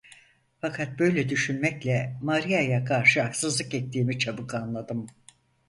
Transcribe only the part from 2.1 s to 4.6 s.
Maria'ya karşı haksızlık ettiğimi çabuk